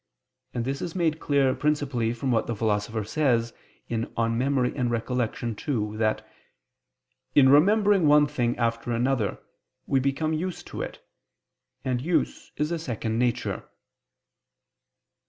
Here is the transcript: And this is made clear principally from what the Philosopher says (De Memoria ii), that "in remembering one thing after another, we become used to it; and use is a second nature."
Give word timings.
And 0.55 0.65
this 0.65 0.81
is 0.81 0.95
made 0.95 1.19
clear 1.19 1.53
principally 1.53 2.11
from 2.11 2.31
what 2.31 2.47
the 2.47 2.55
Philosopher 2.55 3.03
says 3.03 3.53
(De 3.87 3.97
Memoria 4.29 4.71
ii), 4.75 5.97
that 5.97 6.27
"in 7.35 7.49
remembering 7.49 8.07
one 8.07 8.25
thing 8.25 8.57
after 8.57 8.93
another, 8.93 9.37
we 9.85 9.99
become 9.99 10.33
used 10.33 10.65
to 10.69 10.81
it; 10.81 11.07
and 11.85 12.01
use 12.01 12.51
is 12.57 12.71
a 12.71 12.79
second 12.79 13.19
nature." 13.19 13.69